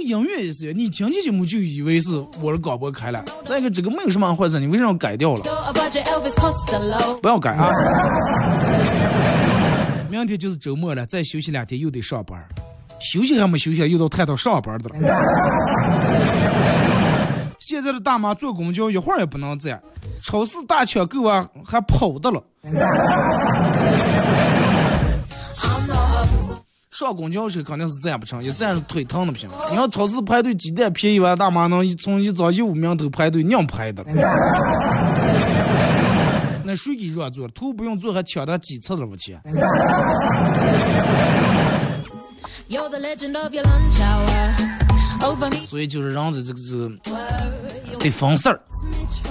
[0.08, 3.24] 音乐也是，你听起节目就以为是我的广播开了。
[3.44, 5.42] 再一个，这个没有什么坏事，你为什么要改掉了？
[7.22, 7.70] 不要改啊！
[10.10, 12.42] 明天就是周末了，再休息两天又得上班，
[13.00, 14.96] 休息还没休息，又到探到上班的了。
[17.60, 19.82] 现在的大妈坐公交一会儿也不能站，
[20.24, 22.42] 超市大抢购啊还跑的了。
[26.98, 29.48] 上公交车肯定是站不成，一站腿疼的不行。
[29.70, 34.04] 你要超市排队鸡蛋便宜完，大妈能从一早一五名头排队硬排的。
[36.66, 37.48] 那谁给让座？
[37.50, 39.06] 头不用坐还抢他几次了？
[39.06, 39.38] 我去。
[45.68, 46.90] 所以就是让的这个是
[48.00, 48.60] 得分事儿，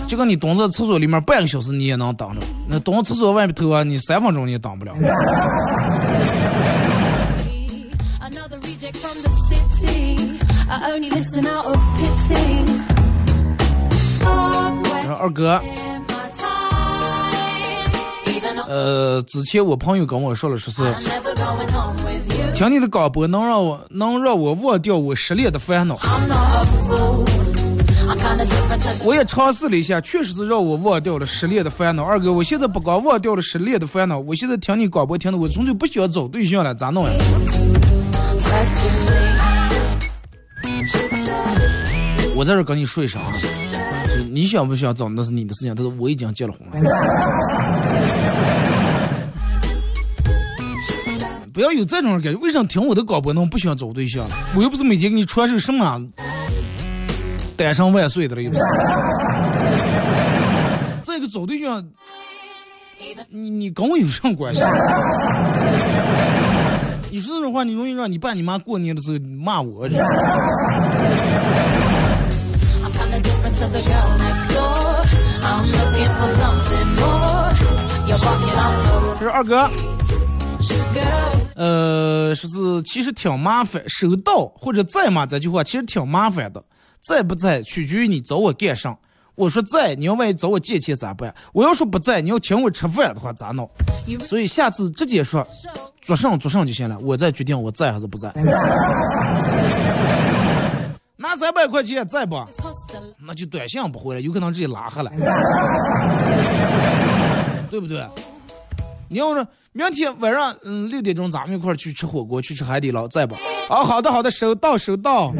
[0.07, 4.95] 就跟你蹲在厕所里面半个小时你也能等着，那蹲厕所外面头啊，你三分钟你也等不了。
[15.19, 15.61] 二哥，
[18.69, 20.83] 呃，之前我朋友跟我说了，说是
[22.55, 25.99] 听你的广播能让我能让我忘掉我失恋的烦恼。
[29.05, 32.05] 我也尝试了一下，确实是让我忘掉了失恋的烦恼。
[32.05, 37.13] 二哥，我现在不光忘掉了失恋的烦恼，我现在听你广播听的，我从就不需要找对象了，咋弄呀？
[42.37, 43.33] 我在这跟你说一声啊，
[44.31, 46.75] 你想不想找那是你的事情，但是我已经结了婚了。
[51.51, 54.29] 不要有这种感觉，为什么听我的广播能不想找对象？
[54.55, 56.07] 我又不是每天给你传授什么
[57.57, 58.63] 单身万岁的了，又不是。
[61.03, 61.83] 这个找对象，
[63.31, 64.61] 你你跟我有什么关系？
[67.11, 69.89] 你说这种话，你容易让你爸你妈过年的时候骂我。
[73.59, 73.67] 这
[79.25, 79.71] 是二哥。
[81.55, 85.25] 呃，说是其实挺麻烦，收到或者在吗？
[85.25, 86.63] 这句话其实挺麻烦的，
[87.01, 88.95] 在不在取决于你找我干啥。
[89.37, 91.35] 我说在，你要万一找我借钱咋办？
[91.55, 93.69] 我要说不在，你要请我吃饭的话咋弄？
[94.23, 95.47] 所以下次直接说
[96.03, 98.31] 做上做上就行了，我再决定我在还是不在。
[101.17, 102.37] 拿三百块钱在不？
[103.19, 105.11] 那就短信不回了，有可能直接拉黑了，
[107.71, 108.07] 对不对？
[109.09, 113.35] 你要是明天晚上嗯六点钟咱们一块儿去吃火锅，去吃海底捞，在不？
[113.69, 115.33] 啊，好的好的，收到收到。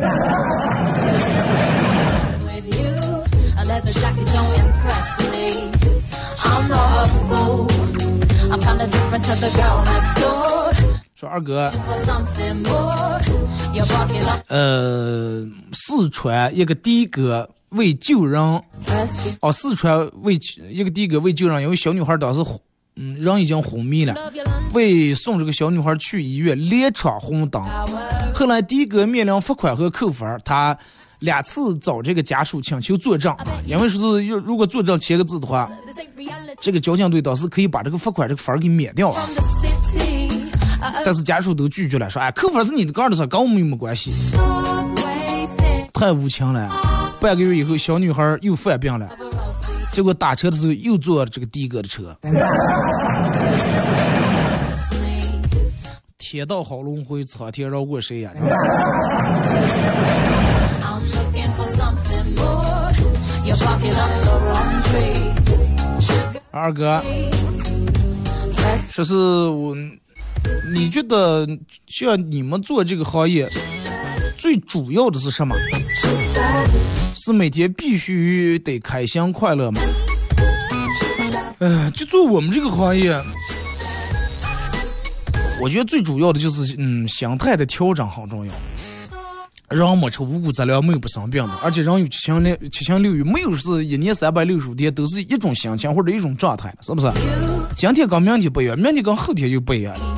[11.19, 11.73] 说二哥，
[14.49, 18.39] 呃，四川一个的哥为救人，
[19.41, 20.39] 哦，四川为
[20.69, 22.45] 一个的哥为救人，因为小女孩当时
[22.97, 24.15] 嗯人已经昏迷了，
[24.75, 27.63] 为送这个小女孩去医院连闯红灯，
[28.35, 30.77] 后来的哥面临罚款和扣分，他。
[31.21, 35.67] 两次找这个家属请求作证，因为说是要如果作证签个字的话，
[36.61, 39.17] 这个交警队当时可以把这个罚款这个分给免掉了。
[41.05, 44.13] 但是家属都拒绝了，说哎客服是你的个人的事，跟我们有没关系。
[45.93, 46.71] 太无情了。
[47.21, 49.09] 半个月以后，小女孩又犯病了，
[49.91, 52.15] 结果打车的时候又坐了这个的哥的车。
[56.19, 58.33] 天道好轮回，苍天饶过谁呀？
[66.51, 67.03] 二哥，
[68.91, 69.77] 说是我，
[70.75, 71.47] 你觉得
[71.87, 73.49] 像你们做这个行业，
[74.37, 75.55] 最主要的是什么？
[77.15, 79.81] 是每天必须得开心快乐吗？
[81.59, 83.19] 哎，就做我们这个行业，
[85.61, 88.53] 我觉得最主要的就是嗯，心态的调整很重要。
[89.71, 91.55] 人没吃五谷杂粮，没有不生病的。
[91.63, 97.11] 而且人有七情六七情六欲，没有是一年三百六十五天都是一种心情或者一种状态，是不是？
[97.75, 100.17] 今天跟明天不一样，明天跟后天就不一样了。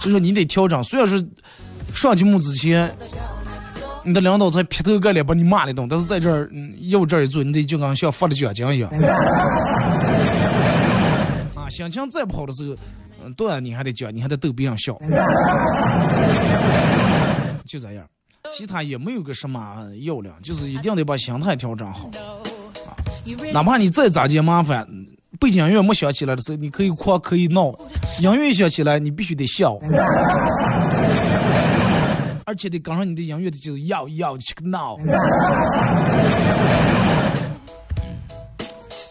[0.00, 0.82] 所以说你得调整。
[0.82, 1.22] 虽然是
[1.92, 2.90] 上节目之前，
[4.02, 6.50] 你的领导才劈头盖脸把你骂了一顿，但是在这儿
[6.88, 8.90] 要这儿一做，你得就跟像发了奖金一样。
[11.54, 12.74] 啊，心情再不好的时候，
[13.22, 14.98] 嗯，当然你还得讲，你还得逗别人笑。
[17.66, 18.06] 就这样。
[18.50, 22.10] 其他也没有个什么要领，就是一定得把心态调整好
[22.86, 22.96] 啊！
[23.52, 24.88] 哪怕你再咋接麻烦，
[25.40, 27.72] 背景音乐没响起来的时候，你可以哭可以闹；
[28.20, 29.76] 音乐响起来，你必须得笑，
[32.44, 34.98] 而且得跟上你的音乐的节奏，要要去个闹。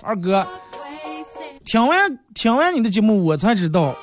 [0.03, 0.45] 二哥。
[1.65, 3.95] 听完听完你的节目，我才知道，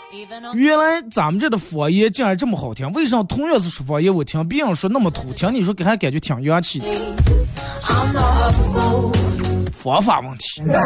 [0.54, 2.88] 原来咱们这的方言竟然这么好听。
[2.92, 6.80] 为啥同样是说方言，我听别人说那么土，听你说给还感觉挺洋气？
[9.72, 10.78] 方 法问题啊，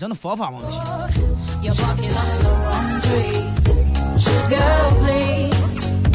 [0.00, 0.78] 真的方法问题。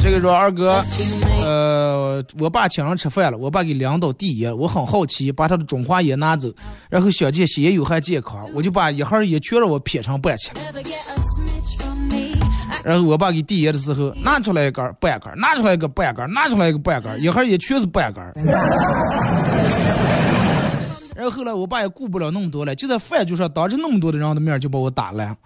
[0.01, 0.81] 这个说二哥，
[1.43, 6.51] 呃，我爸请人吃饭了，我爸给两刀递烟，我很好奇，把他的中华烟拿走，
[6.89, 10.61] 然后想见吸烟有害健康，我就把一盒烟全让我撇成半截了。
[12.83, 18.23] 然后我爸给递烟的时候，拿出来一根半根，拿出来一个半根，拿出来一个半根，一盒烟全是半根。
[21.29, 25.35] 后来我爸也顾不了那么多了，就在饭桌上当着那么多的人的面就把我打了。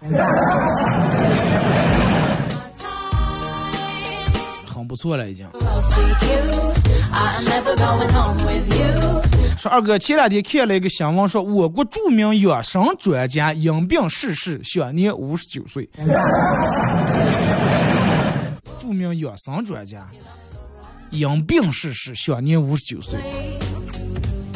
[4.66, 5.46] 很不错了，已经。
[9.58, 15.86] 说二哥前两天看了一个新闻，说我国著名养生专家因病逝世，享年五十九岁。
[18.78, 20.08] 著名养生专家
[21.10, 23.20] 因病逝世，享年五十九岁。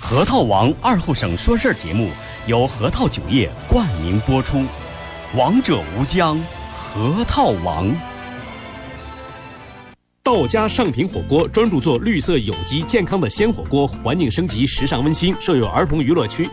[0.00, 2.10] 核桃王二后生说事儿节目
[2.46, 4.64] 由核桃酒业冠名播出，
[5.36, 6.40] 王者无疆，
[6.72, 7.92] 核桃王。
[10.22, 16.48] 道家上品火锅专注做绿色有机健康的鲜火锅，环境升级，时尚温馨，设有儿童娱乐区。